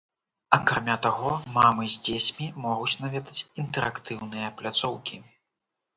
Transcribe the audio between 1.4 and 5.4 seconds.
мамы з дзецьмі могуць наведаць інтэрактыўныя пляцоўкі.